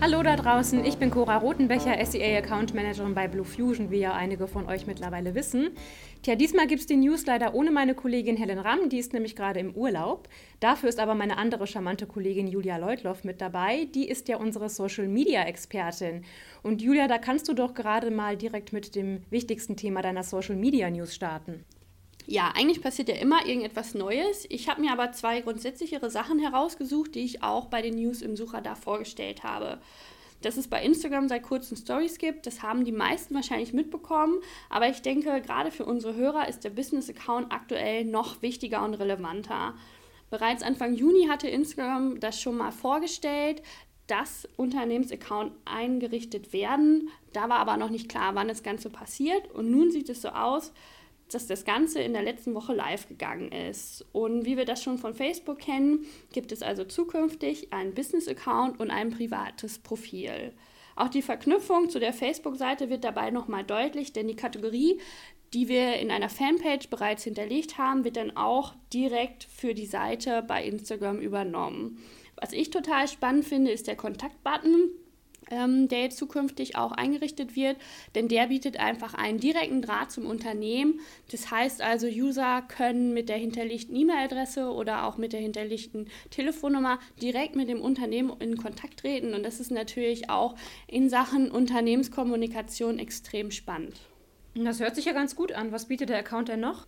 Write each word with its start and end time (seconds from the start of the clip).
Hallo 0.00 0.22
da 0.22 0.36
draußen, 0.36 0.84
ich 0.84 0.96
bin 0.98 1.10
Cora 1.10 1.38
Rotenbecher, 1.38 1.96
SEA 2.06 2.38
Account 2.38 2.72
Managerin 2.72 3.16
bei 3.16 3.26
Blue 3.26 3.44
Fusion, 3.44 3.90
wie 3.90 3.98
ja 3.98 4.14
einige 4.14 4.46
von 4.46 4.68
euch 4.68 4.86
mittlerweile 4.86 5.34
wissen. 5.34 5.70
Tja, 6.22 6.36
diesmal 6.36 6.68
gibt 6.68 6.82
es 6.82 6.86
die 6.86 6.96
News 6.96 7.26
leider 7.26 7.52
ohne 7.52 7.72
meine 7.72 7.96
Kollegin 7.96 8.36
Helen 8.36 8.60
Ramm, 8.60 8.90
die 8.90 8.98
ist 8.98 9.12
nämlich 9.12 9.34
gerade 9.34 9.58
im 9.58 9.74
Urlaub. 9.74 10.28
Dafür 10.60 10.88
ist 10.88 11.00
aber 11.00 11.16
meine 11.16 11.36
andere 11.36 11.66
charmante 11.66 12.06
Kollegin 12.06 12.46
Julia 12.46 12.76
Leutloff 12.76 13.24
mit 13.24 13.40
dabei. 13.40 13.88
Die 13.92 14.08
ist 14.08 14.28
ja 14.28 14.36
unsere 14.36 14.68
Social 14.68 15.08
Media 15.08 15.42
Expertin. 15.42 16.24
Und 16.62 16.80
Julia, 16.80 17.08
da 17.08 17.18
kannst 17.18 17.48
du 17.48 17.52
doch 17.52 17.74
gerade 17.74 18.12
mal 18.12 18.36
direkt 18.36 18.72
mit 18.72 18.94
dem 18.94 19.22
wichtigsten 19.30 19.74
Thema 19.74 20.00
deiner 20.00 20.22
Social 20.22 20.54
Media 20.54 20.88
News 20.90 21.12
starten. 21.12 21.64
Ja, 22.30 22.52
eigentlich 22.54 22.82
passiert 22.82 23.08
ja 23.08 23.14
immer 23.14 23.46
irgendetwas 23.46 23.94
Neues. 23.94 24.44
Ich 24.50 24.68
habe 24.68 24.82
mir 24.82 24.92
aber 24.92 25.12
zwei 25.12 25.40
grundsätzlichere 25.40 26.10
Sachen 26.10 26.38
herausgesucht, 26.38 27.14
die 27.14 27.24
ich 27.24 27.42
auch 27.42 27.68
bei 27.68 27.80
den 27.80 27.94
News 27.94 28.20
im 28.20 28.36
Suchradar 28.36 28.76
vorgestellt 28.76 29.44
habe. 29.44 29.78
Dass 30.42 30.58
es 30.58 30.68
bei 30.68 30.84
Instagram 30.84 31.30
seit 31.30 31.42
kurzem 31.42 31.78
Stories 31.78 32.18
gibt, 32.18 32.46
das 32.46 32.62
haben 32.62 32.84
die 32.84 32.92
meisten 32.92 33.34
wahrscheinlich 33.34 33.72
mitbekommen. 33.72 34.40
Aber 34.68 34.90
ich 34.90 35.00
denke, 35.00 35.40
gerade 35.40 35.70
für 35.70 35.86
unsere 35.86 36.16
Hörer 36.16 36.46
ist 36.48 36.64
der 36.64 36.70
Business-Account 36.70 37.50
aktuell 37.50 38.04
noch 38.04 38.42
wichtiger 38.42 38.84
und 38.84 38.92
relevanter. 38.92 39.72
Bereits 40.28 40.62
Anfang 40.62 40.92
Juni 40.92 41.28
hatte 41.28 41.48
Instagram 41.48 42.20
das 42.20 42.38
schon 42.38 42.58
mal 42.58 42.72
vorgestellt, 42.72 43.62
dass 44.06 44.46
Unternehmensaccount 44.58 45.52
eingerichtet 45.64 46.52
werden. 46.52 47.08
Da 47.32 47.48
war 47.48 47.60
aber 47.60 47.78
noch 47.78 47.88
nicht 47.88 48.10
klar, 48.10 48.34
wann 48.34 48.48
das 48.48 48.62
Ganze 48.62 48.90
passiert. 48.90 49.50
Und 49.52 49.70
nun 49.70 49.90
sieht 49.90 50.10
es 50.10 50.20
so 50.20 50.28
aus, 50.28 50.74
dass 51.34 51.46
das 51.46 51.64
Ganze 51.64 52.00
in 52.00 52.12
der 52.12 52.22
letzten 52.22 52.54
Woche 52.54 52.74
live 52.74 53.08
gegangen 53.08 53.52
ist. 53.52 54.04
Und 54.12 54.44
wie 54.44 54.56
wir 54.56 54.64
das 54.64 54.82
schon 54.82 54.98
von 54.98 55.14
Facebook 55.14 55.58
kennen, 55.58 56.04
gibt 56.32 56.52
es 56.52 56.62
also 56.62 56.84
zukünftig 56.84 57.72
einen 57.72 57.94
Business-Account 57.94 58.80
und 58.80 58.90
ein 58.90 59.10
privates 59.10 59.78
Profil. 59.78 60.52
Auch 60.96 61.08
die 61.08 61.22
Verknüpfung 61.22 61.90
zu 61.90 62.00
der 62.00 62.12
Facebook-Seite 62.12 62.90
wird 62.90 63.04
dabei 63.04 63.30
nochmal 63.30 63.64
deutlich, 63.64 64.12
denn 64.12 64.26
die 64.26 64.34
Kategorie, 64.34 64.98
die 65.54 65.68
wir 65.68 65.94
in 65.94 66.10
einer 66.10 66.28
Fanpage 66.28 66.88
bereits 66.90 67.24
hinterlegt 67.24 67.78
haben, 67.78 68.04
wird 68.04 68.16
dann 68.16 68.36
auch 68.36 68.74
direkt 68.92 69.44
für 69.44 69.74
die 69.74 69.86
Seite 69.86 70.42
bei 70.42 70.64
Instagram 70.64 71.20
übernommen. 71.20 71.98
Was 72.36 72.52
ich 72.52 72.70
total 72.70 73.08
spannend 73.08 73.44
finde, 73.44 73.70
ist 73.70 73.86
der 73.86 73.96
Kontaktbutton 73.96 74.90
der 75.50 76.00
jetzt 76.00 76.18
zukünftig 76.18 76.76
auch 76.76 76.92
eingerichtet 76.92 77.56
wird, 77.56 77.76
denn 78.14 78.28
der 78.28 78.48
bietet 78.48 78.78
einfach 78.78 79.14
einen 79.14 79.40
direkten 79.40 79.82
Draht 79.82 80.12
zum 80.12 80.26
Unternehmen. 80.26 81.00
Das 81.30 81.50
heißt 81.50 81.80
also, 81.80 82.06
User 82.06 82.62
können 82.62 83.14
mit 83.14 83.28
der 83.28 83.36
hinterlegten 83.36 83.96
E-Mail-Adresse 83.96 84.70
oder 84.70 85.06
auch 85.06 85.16
mit 85.16 85.32
der 85.32 85.40
hinterlegten 85.40 86.08
Telefonnummer 86.30 86.98
direkt 87.22 87.56
mit 87.56 87.68
dem 87.68 87.80
Unternehmen 87.80 88.32
in 88.40 88.56
Kontakt 88.56 89.00
treten 89.00 89.34
und 89.34 89.42
das 89.42 89.60
ist 89.60 89.70
natürlich 89.70 90.30
auch 90.30 90.54
in 90.86 91.08
Sachen 91.08 91.50
Unternehmenskommunikation 91.50 92.98
extrem 92.98 93.50
spannend. 93.50 93.94
Das 94.54 94.80
hört 94.80 94.96
sich 94.96 95.04
ja 95.04 95.12
ganz 95.12 95.36
gut 95.36 95.52
an. 95.52 95.72
Was 95.72 95.86
bietet 95.86 96.08
der 96.08 96.18
Account 96.18 96.48
denn 96.48 96.60
noch? 96.60 96.86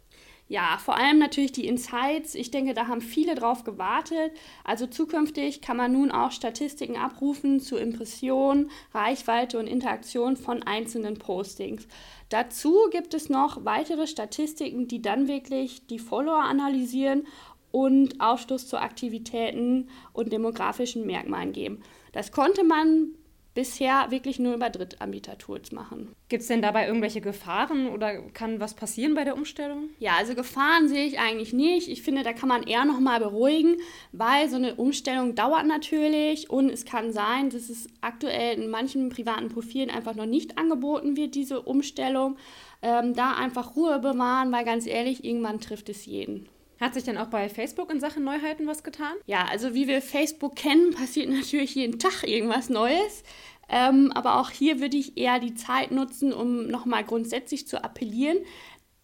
Ja, 0.50 0.78
vor 0.84 0.96
allem 0.96 1.20
natürlich 1.20 1.52
die 1.52 1.68
Insights. 1.68 2.34
Ich 2.34 2.50
denke, 2.50 2.74
da 2.74 2.88
haben 2.88 3.00
viele 3.00 3.36
drauf 3.36 3.62
gewartet. 3.62 4.32
Also 4.64 4.88
zukünftig 4.88 5.60
kann 5.60 5.76
man 5.76 5.92
nun 5.92 6.10
auch 6.10 6.32
Statistiken 6.32 6.96
abrufen 6.96 7.60
zu 7.60 7.76
Impressionen, 7.76 8.68
Reichweite 8.92 9.60
und 9.60 9.68
Interaktion 9.68 10.36
von 10.36 10.64
einzelnen 10.64 11.18
Postings. 11.18 11.86
Dazu 12.30 12.88
gibt 12.90 13.14
es 13.14 13.28
noch 13.28 13.64
weitere 13.64 14.08
Statistiken, 14.08 14.88
die 14.88 15.00
dann 15.00 15.28
wirklich 15.28 15.86
die 15.86 16.00
Follower 16.00 16.42
analysieren 16.42 17.28
und 17.70 18.20
Aufschluss 18.20 18.66
zu 18.66 18.78
Aktivitäten 18.78 19.88
und 20.12 20.32
demografischen 20.32 21.06
Merkmalen 21.06 21.52
geben. 21.52 21.80
Das 22.10 22.32
konnte 22.32 22.64
man 22.64 23.14
bisher 23.54 24.10
wirklich 24.10 24.38
nur 24.38 24.54
über 24.54 24.70
Drittanbieter-Tools 24.70 25.72
machen. 25.72 26.14
Gibt 26.28 26.42
es 26.42 26.48
denn 26.48 26.62
dabei 26.62 26.86
irgendwelche 26.86 27.20
Gefahren 27.20 27.88
oder 27.88 28.22
kann 28.30 28.60
was 28.60 28.74
passieren 28.74 29.14
bei 29.14 29.24
der 29.24 29.34
Umstellung? 29.34 29.90
Ja, 29.98 30.12
also 30.16 30.34
Gefahren 30.34 30.88
sehe 30.88 31.06
ich 31.06 31.18
eigentlich 31.18 31.52
nicht. 31.52 31.88
Ich 31.88 32.02
finde, 32.02 32.22
da 32.22 32.32
kann 32.32 32.48
man 32.48 32.62
eher 32.62 32.84
nochmal 32.84 33.20
beruhigen, 33.20 33.76
weil 34.12 34.48
so 34.48 34.56
eine 34.56 34.76
Umstellung 34.76 35.34
dauert 35.34 35.66
natürlich 35.66 36.48
und 36.48 36.70
es 36.70 36.84
kann 36.84 37.12
sein, 37.12 37.50
dass 37.50 37.68
es 37.68 37.88
aktuell 38.00 38.60
in 38.60 38.70
manchen 38.70 39.08
privaten 39.08 39.48
Profilen 39.48 39.90
einfach 39.90 40.14
noch 40.14 40.26
nicht 40.26 40.58
angeboten 40.58 41.16
wird, 41.16 41.34
diese 41.34 41.62
Umstellung. 41.62 42.36
Ähm, 42.82 43.14
da 43.14 43.34
einfach 43.34 43.76
Ruhe 43.76 43.98
bewahren, 43.98 44.52
weil 44.52 44.64
ganz 44.64 44.86
ehrlich, 44.86 45.22
irgendwann 45.22 45.60
trifft 45.60 45.90
es 45.90 46.06
jeden. 46.06 46.48
Hat 46.80 46.94
sich 46.94 47.04
denn 47.04 47.18
auch 47.18 47.26
bei 47.26 47.50
Facebook 47.50 47.90
in 47.92 48.00
Sachen 48.00 48.24
Neuheiten 48.24 48.66
was 48.66 48.82
getan? 48.82 49.14
Ja, 49.26 49.44
also 49.44 49.74
wie 49.74 49.86
wir 49.86 50.00
Facebook 50.00 50.56
kennen, 50.56 50.90
passiert 50.94 51.28
natürlich 51.28 51.74
jeden 51.74 51.98
Tag 51.98 52.24
irgendwas 52.26 52.70
Neues. 52.70 53.22
Ähm, 53.68 54.10
aber 54.14 54.40
auch 54.40 54.50
hier 54.50 54.80
würde 54.80 54.96
ich 54.96 55.16
eher 55.16 55.38
die 55.38 55.54
Zeit 55.54 55.92
nutzen, 55.92 56.32
um 56.32 56.66
nochmal 56.66 57.04
grundsätzlich 57.04 57.68
zu 57.68 57.84
appellieren, 57.84 58.38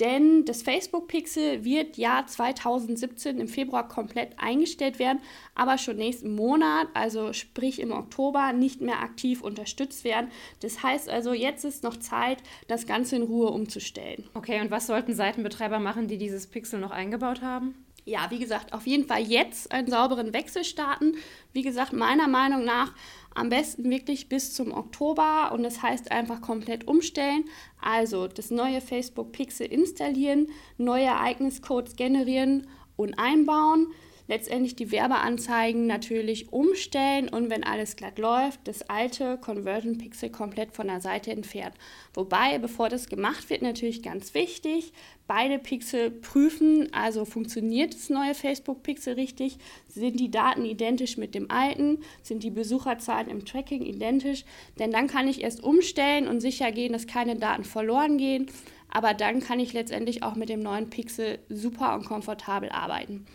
denn 0.01 0.45
das 0.45 0.63
Facebook-Pixel 0.63 1.65
wird 1.65 1.97
ja 1.97 2.25
2017 2.27 3.41
im 3.41 3.49
Februar 3.49 3.89
komplett 3.89 4.39
eingestellt 4.39 4.99
werden, 4.99 5.21
aber 5.55 5.79
schon 5.79 5.97
nächsten 5.97 6.35
Monat, 6.35 6.89
also 6.93 7.33
sprich 7.33 7.81
im 7.81 7.93
Oktober, 7.93 8.53
nicht 8.53 8.81
mehr 8.81 9.01
aktiv 9.01 9.43
unterstützt 9.43 10.05
werden. 10.05 10.31
Das 10.61 10.83
heißt 10.83 11.09
also, 11.09 11.33
jetzt 11.33 11.65
ist 11.65 11.83
noch 11.83 11.97
Zeit, 11.97 12.43
das 12.69 12.87
Ganze 12.87 13.17
in 13.17 13.23
Ruhe 13.23 13.51
umzustellen. 13.51 14.29
Okay, 14.35 14.61
und 14.61 14.71
was 14.71 14.87
sollten 14.87 15.15
Seitenbetreiber 15.15 15.79
machen, 15.79 16.09
die 16.09 16.19
dieses 16.19 16.47
Pixel 16.47 16.79
noch 16.81 16.91
eingebaut 16.91 17.41
haben? 17.41 17.86
Ja, 18.09 18.31
wie 18.31 18.39
gesagt, 18.39 18.73
auf 18.73 18.87
jeden 18.87 19.05
Fall 19.09 19.21
jetzt 19.23 19.73
einen 19.73 19.89
sauberen 19.89 20.33
Wechsel 20.33 20.63
starten. 20.63 21.17
Wie 21.53 21.63
gesagt, 21.63 21.93
meiner 21.93 22.29
Meinung 22.29 22.65
nach 22.65 22.93
am 23.35 23.49
besten 23.49 23.91
wirklich 23.91 24.29
bis 24.29 24.55
zum 24.55 24.71
Oktober 24.71 25.51
und 25.53 25.65
das 25.65 25.83
heißt 25.83 26.13
einfach 26.13 26.41
komplett 26.41 26.87
umstellen. 26.87 27.47
Also 27.81 28.29
das 28.29 28.53
neue 28.53 28.81
Facebook 28.81 29.33
Pixel 29.33 29.67
installieren, 29.67 30.47
neue 30.79 31.07
Ereigniscodes 31.07 31.97
generieren 31.97 32.69
und 32.95 33.19
einbauen 33.19 33.89
letztendlich 34.29 34.77
die 34.77 34.91
Werbeanzeigen 34.91 35.87
natürlich 35.87 36.53
umstellen 36.53 37.29
und 37.29 37.51
wenn 37.51 37.65
alles 37.65 37.97
glatt 37.97 38.19
läuft, 38.19 38.61
das 38.65 38.89
alte 38.89 39.39
Conversion 39.39 39.99
Pixel 39.99 40.31
komplett 40.31 40.73
von 40.73 40.89
der 40.89 41.01
Seite 41.01 41.31
entfernt. 41.31 41.75
Wobei, 42.15 42.59
bevor 42.59 42.89
das 42.89 43.09
gemacht 43.09 43.51
wird, 43.51 43.63
natürlich 43.63 44.03
ganz 44.03 44.35
wichtig, 44.35 44.93
beide 45.27 45.59
Pixel 45.59 46.11
prüfen, 46.11 46.93
also 46.93 47.25
funktioniert 47.25 47.95
das 47.95 48.11
neue 48.11 48.35
Facebook 48.35 48.83
Pixel 48.83 49.15
richtig, 49.15 49.59
sind 49.89 50.19
die 50.19 50.31
Daten 50.31 50.65
identisch 50.65 51.17
mit 51.17 51.35
dem 51.35 51.51
alten, 51.51 51.99
sind 52.23 52.43
die 52.43 52.51
Besucherzahlen 52.51 53.29
im 53.29 53.45
Tracking 53.45 53.83
identisch, 53.83 54.45
denn 54.79 54.91
dann 54.91 55.07
kann 55.07 55.29
ich 55.29 55.43
erst 55.43 55.63
umstellen 55.63 56.29
und 56.29 56.41
sicher 56.41 56.73
gehen, 56.73 56.93
dass 56.93 57.07
keine 57.07 57.37
Daten 57.37 57.65
verloren 57.65 58.19
gehen, 58.19 58.47
aber 58.89 59.15
dann 59.15 59.41
kann 59.41 59.61
ich 59.61 59.73
letztendlich 59.73 60.23
auch 60.23 60.37
mit 60.37 60.49
dem 60.49 60.61
neuen 60.61 60.91
Pixel 60.91 61.39
super 61.49 61.95
und 61.95 62.07
komfortabel 62.07 62.71
arbeiten. 62.71 63.27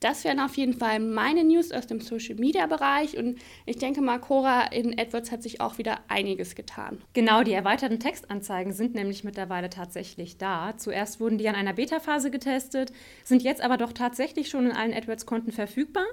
Das 0.00 0.24
wären 0.24 0.40
auf 0.40 0.56
jeden 0.56 0.72
Fall 0.72 0.98
meine 0.98 1.44
News 1.44 1.72
aus 1.72 1.86
dem 1.86 2.00
Social 2.00 2.36
Media 2.36 2.66
Bereich 2.66 3.18
und 3.18 3.38
ich 3.66 3.76
denke 3.76 4.00
mal, 4.00 4.18
Cora 4.18 4.62
in 4.72 4.98
AdWords 4.98 5.30
hat 5.30 5.42
sich 5.42 5.60
auch 5.60 5.76
wieder 5.76 5.98
einiges 6.08 6.54
getan. 6.54 7.02
Genau, 7.12 7.42
die 7.42 7.52
erweiterten 7.52 8.00
Textanzeigen 8.00 8.72
sind 8.72 8.94
nämlich 8.94 9.24
mittlerweile 9.24 9.68
tatsächlich 9.68 10.38
da. 10.38 10.74
Zuerst 10.78 11.20
wurden 11.20 11.36
die 11.36 11.50
an 11.50 11.54
einer 11.54 11.74
Beta-Phase 11.74 12.30
getestet, 12.30 12.92
sind 13.24 13.42
jetzt 13.42 13.60
aber 13.60 13.76
doch 13.76 13.92
tatsächlich 13.92 14.48
schon 14.48 14.66
in 14.66 14.72
allen 14.72 14.94
AdWords-Konten 14.94 15.52
verfügbar. 15.52 16.06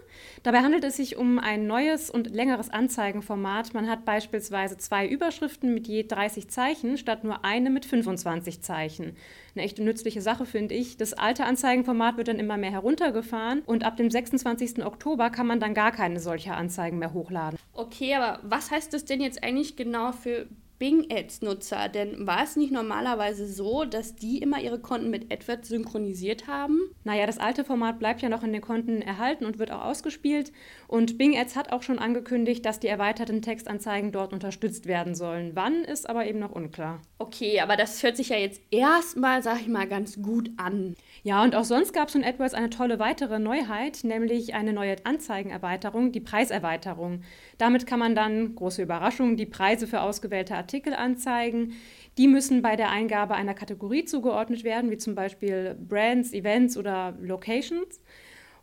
Dabei 0.43 0.59
handelt 0.59 0.83
es 0.83 0.97
sich 0.97 1.15
um 1.15 1.39
ein 1.39 1.65
neues 1.65 2.09
und 2.09 2.29
längeres 2.29 2.69
Anzeigenformat. 2.69 3.73
Man 3.73 3.89
hat 3.89 4.03
beispielsweise 4.03 4.77
zwei 4.77 5.07
Überschriften 5.07 5.73
mit 5.73 5.87
je 5.87 6.03
30 6.03 6.49
Zeichen 6.49 6.97
statt 6.97 7.23
nur 7.23 7.45
eine 7.45 7.69
mit 7.69 7.85
25 7.85 8.61
Zeichen. 8.61 9.15
Eine 9.55 9.65
echte 9.65 9.81
nützliche 9.81 10.21
Sache 10.21 10.45
finde 10.45 10.75
ich. 10.75 10.97
Das 10.97 11.13
alte 11.13 11.45
Anzeigenformat 11.45 12.17
wird 12.17 12.27
dann 12.27 12.37
immer 12.37 12.57
mehr 12.57 12.69
heruntergefahren 12.69 13.61
und 13.65 13.76
und 13.77 13.83
ab 13.83 13.95
dem 13.95 14.09
26. 14.09 14.83
Oktober 14.83 15.29
kann 15.29 15.45
man 15.45 15.59
dann 15.59 15.75
gar 15.75 15.91
keine 15.91 16.19
solcher 16.19 16.57
Anzeigen 16.57 16.97
mehr 16.97 17.13
hochladen. 17.13 17.59
Okay, 17.73 18.15
aber 18.15 18.39
was 18.41 18.71
heißt 18.71 18.91
das 18.91 19.05
denn 19.05 19.21
jetzt 19.21 19.43
eigentlich 19.43 19.75
genau 19.75 20.13
für 20.13 20.47
Bing 20.79 21.07
Ads-Nutzer? 21.11 21.89
Denn 21.89 22.27
war 22.27 22.43
es 22.43 22.55
nicht 22.55 22.71
normalerweise 22.71 23.47
so, 23.47 23.85
dass 23.85 24.15
die 24.15 24.37
immer 24.39 24.61
ihre 24.61 24.79
Konten 24.79 25.09
mit 25.09 25.31
AdWords 25.31 25.69
synchronisiert 25.69 26.47
haben? 26.47 26.79
Naja, 27.03 27.25
das 27.25 27.37
alte 27.37 27.63
Format 27.63 27.99
bleibt 27.99 28.21
ja 28.21 28.29
noch 28.29 28.43
in 28.43 28.53
den 28.53 28.61
Konten 28.61 29.01
erhalten 29.01 29.45
und 29.45 29.59
wird 29.59 29.71
auch 29.71 29.85
ausgespielt. 29.85 30.51
Und 30.87 31.17
Bing 31.17 31.37
Ads 31.37 31.55
hat 31.55 31.71
auch 31.71 31.83
schon 31.83 31.99
angekündigt, 31.99 32.65
dass 32.65 32.79
die 32.79 32.87
erweiterten 32.87 33.41
Textanzeigen 33.41 34.11
dort 34.11 34.33
unterstützt 34.33 34.85
werden 34.85 35.15
sollen. 35.15 35.51
Wann 35.55 35.83
ist 35.83 36.09
aber 36.09 36.25
eben 36.25 36.39
noch 36.39 36.51
unklar. 36.51 37.01
Okay, 37.17 37.59
aber 37.59 37.75
das 37.75 38.03
hört 38.03 38.17
sich 38.17 38.29
ja 38.29 38.37
jetzt 38.37 38.61
erstmal, 38.69 39.41
sag 39.41 39.61
ich 39.61 39.67
mal, 39.67 39.87
ganz 39.87 40.21
gut 40.21 40.51
an. 40.57 40.95
Ja, 41.23 41.43
und 41.43 41.55
auch 41.55 41.63
sonst 41.63 41.93
gab 41.93 42.07
es 42.07 42.13
von 42.13 42.23
AdWords 42.23 42.53
eine 42.53 42.69
tolle 42.69 42.99
weitere 42.99 43.39
Neuheit, 43.39 44.03
nämlich 44.03 44.53
eine 44.53 44.73
neue 44.73 44.95
Anzeigenerweiterung, 45.03 46.11
die 46.11 46.19
Preiserweiterung. 46.19 47.21
Damit 47.57 47.87
kann 47.87 47.99
man 47.99 48.15
dann, 48.15 48.55
große 48.55 48.83
Überraschung, 48.83 49.35
die 49.35 49.45
Preise 49.45 49.87
für 49.87 50.01
ausgewählte 50.01 50.55
Artikel 50.67 50.93
anzeigen. 50.93 51.73
Die 52.17 52.27
müssen 52.27 52.61
bei 52.61 52.75
der 52.75 52.89
Eingabe 52.89 53.35
einer 53.35 53.53
Kategorie 53.53 54.03
zugeordnet 54.03 54.65
werden, 54.65 54.91
wie 54.91 54.97
zum 54.97 55.15
Beispiel 55.15 55.77
Brands, 55.79 56.33
Events 56.33 56.75
oder 56.77 57.15
Locations. 57.21 58.01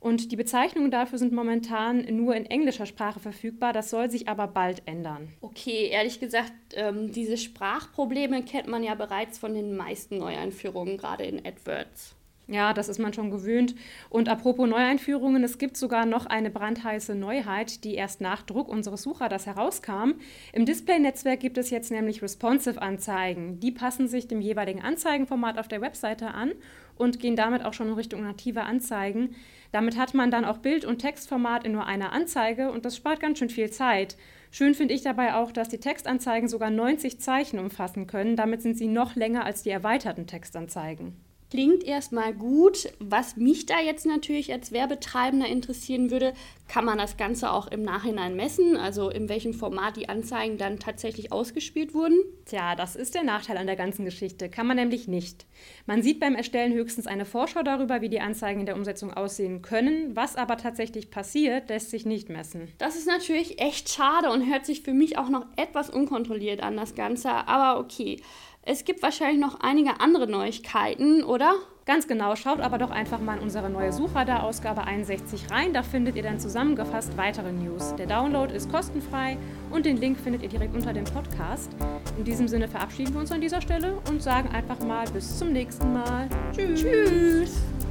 Und 0.01 0.31
die 0.31 0.37
Bezeichnungen 0.37 0.91
dafür 0.91 1.19
sind 1.19 1.33
momentan 1.33 2.05
nur 2.15 2.37
in 2.37 2.45
englischer 2.45 2.85
Sprache 2.85 3.21
verfügbar. 3.21 3.73
Das 3.73 3.89
soll 3.89 4.11
sich 4.11 4.29
aber 4.29 4.49
bald 4.49 4.83
ändern. 4.85 5.33
Okay, 5.41 5.89
ehrlich 5.91 6.21
gesagt, 6.21 6.53
ähm, 6.75 7.11
diese 7.11 7.39
Sprachprobleme 7.39 8.43
kennt 8.43 8.69
man 8.69 8.83
ja 8.83 8.95
bereits 8.95 9.39
von 9.39 9.55
den 9.55 9.75
meisten 9.75 10.19
Neueinführungen, 10.19 10.99
gerade 10.99 11.25
in 11.25 11.39
AdWords. 11.47 12.17
Ja, 12.47 12.75
das 12.75 12.91
ist 12.91 12.99
man 12.99 13.15
schon 13.15 13.31
gewöhnt. 13.31 13.75
Und 14.11 14.29
apropos 14.29 14.69
Neueinführungen, 14.69 15.43
es 15.45 15.57
gibt 15.57 15.79
sogar 15.79 16.05
noch 16.05 16.27
eine 16.27 16.51
brandheiße 16.51 17.15
Neuheit, 17.15 17.85
die 17.85 17.95
erst 17.95 18.21
nach 18.21 18.43
Druck 18.43 18.69
unseres 18.69 19.03
Suchradars 19.03 19.47
herauskam. 19.47 20.13
Im 20.53 20.67
Display-Netzwerk 20.67 21.41
gibt 21.41 21.57
es 21.57 21.71
jetzt 21.71 21.91
nämlich 21.91 22.21
Responsive-Anzeigen. 22.21 23.61
Die 23.61 23.73
passen 23.73 24.09
sich 24.09 24.29
dem 24.29 24.43
jeweiligen 24.43 24.83
Anzeigenformat 24.83 25.59
auf 25.59 25.69
der 25.69 25.81
Webseite 25.81 26.35
an 26.35 26.53
und 26.97 27.19
gehen 27.19 27.35
damit 27.35 27.65
auch 27.65 27.73
schon 27.73 27.89
in 27.89 27.95
Richtung 27.95 28.23
native 28.23 28.65
Anzeigen. 28.65 29.35
Damit 29.73 29.97
hat 29.97 30.13
man 30.13 30.31
dann 30.31 30.45
auch 30.45 30.59
Bild- 30.59 30.85
und 30.85 30.99
Textformat 30.99 31.65
in 31.65 31.73
nur 31.73 31.87
einer 31.87 32.13
Anzeige 32.13 32.71
und 32.71 32.85
das 32.85 32.97
spart 32.97 33.21
ganz 33.21 33.39
schön 33.39 33.49
viel 33.51 33.71
Zeit. 33.71 34.17
Schön 34.51 34.75
finde 34.75 34.95
ich 34.95 35.03
dabei 35.03 35.35
auch, 35.35 35.51
dass 35.51 35.71
die 35.71 35.81
Textanzeigen 35.81 36.49
sogar 36.49 36.71
90 36.71 37.21
Zeichen 37.21 37.59
umfassen 37.59 38.07
können. 38.07 38.37
Damit 38.37 38.61
sind 38.61 38.77
sie 38.77 38.87
noch 38.87 39.17
länger 39.17 39.45
als 39.45 39.63
die 39.63 39.71
erweiterten 39.71 40.27
Textanzeigen. 40.27 41.17
Klingt 41.55 41.85
erstmal 41.85 42.35
gut. 42.35 42.89
Was 42.99 43.37
mich 43.37 43.65
da 43.65 43.79
jetzt 43.79 44.07
natürlich 44.07 44.53
als 44.53 44.73
Werbetreibender 44.73 45.47
interessieren 45.47 46.11
würde, 46.11 46.33
kann 46.67 46.85
man 46.85 46.99
das 46.99 47.17
Ganze 47.17 47.53
auch 47.53 47.69
im 47.69 47.83
Nachhinein 47.83 48.35
messen? 48.35 48.77
Also 48.77 49.09
in 49.09 49.29
welchem 49.29 49.55
Format 49.55 49.97
die 49.97 50.09
Anzeigen 50.09 50.59
dann 50.59 50.81
tatsächlich 50.81 51.31
ausgespielt 51.31 51.95
wurden? 51.95 52.19
Tja, 52.47 52.75
das 52.75 52.97
ist 52.97 53.15
der 53.15 53.23
Nachteil 53.23 53.57
an 53.57 53.69
der 53.69 53.77
ganzen 53.77 54.05
Geschichte. 54.05 54.49
Kann 54.49 54.67
man 54.67 54.79
nämlich 54.79 55.07
nicht. 55.07 55.47
Man 55.87 56.03
sieht 56.03 56.19
beim 56.19 56.35
Erstellen 56.35 56.73
höchstens 56.73 57.07
eine 57.07 57.25
Vorschau 57.25 57.63
darüber, 57.63 58.01
wie 58.01 58.09
die 58.09 58.19
Anzeigen 58.19 58.59
in 58.59 58.67
der 58.67 58.75
Umsetzung 58.75 59.13
aussehen 59.13 59.63
können. 59.63 60.17
Was 60.17 60.35
aber 60.35 60.57
tatsächlich 60.57 61.13
passiert, 61.13 61.69
lässt 61.69 61.91
sich 61.91 62.05
nicht 62.05 62.31
messen. 62.31 62.67
Das 62.79 62.97
ist 62.97 63.07
natürlich 63.07 63.61
echt 63.61 63.91
schade 63.91 64.33
und 64.33 64.51
hört 64.51 64.67
sich 64.67 64.83
für 64.83 64.93
mich 64.93 65.19
auch 65.19 65.29
noch 65.29 65.47
etwas 65.55 65.89
unkontrolliert 65.89 66.65
an, 66.65 66.77
das 66.77 66.97
Ganze. 66.97 67.31
Aber 67.31 67.79
okay. 67.79 68.21
Es 68.67 68.85
gibt 68.85 69.03
wahrscheinlich 69.03 69.39
noch 69.39 69.61
einige 69.61 70.01
andere 70.01 70.27
Neuigkeiten, 70.27 71.23
oder? 71.23 71.55
Ganz 71.85 72.09
genau, 72.09 72.35
schaut 72.35 72.61
aber 72.61 72.79
doch 72.79 72.91
einfach 72.91 73.21
mal 73.21 73.37
in 73.37 73.43
unsere 73.43 73.69
neue 73.69 73.93
Suchradar-Ausgabe 73.93 74.85
61 74.85 75.51
rein. 75.51 75.75
Da 75.75 75.83
findet 75.83 76.17
ihr 76.17 76.23
dann 76.23 76.41
zusammengefasst 76.41 77.15
weitere 77.19 77.53
News. 77.53 77.95
Der 77.97 78.07
Download 78.07 78.55
ist 78.55 78.73
kostenfrei 78.73 79.37
und 79.71 79.85
den 79.85 79.99
Link 79.99 80.19
findet 80.19 80.43
ihr 80.43 80.49
direkt 80.49 80.75
unter 80.75 80.95
dem 80.95 81.05
Podcast. 81.05 81.73
In 82.17 82.25
diesem 82.25 82.49
Sinne 82.49 82.67
verabschieden 82.67 83.13
wir 83.13 83.21
uns 83.21 83.33
an 83.33 83.43
dieser 83.43 83.61
Stelle 83.61 83.99
und 84.09 84.23
sagen 84.23 84.49
einfach 84.49 84.79
mal 84.81 85.07
bis 85.09 85.39
zum 85.39 85.53
nächsten 85.53 85.93
Mal. 85.93 86.31
Tschüss. 86.55 86.81
Tschüss. 86.81 87.84